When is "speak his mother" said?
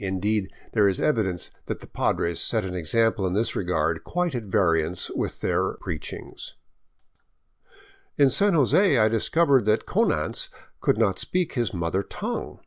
11.20-12.02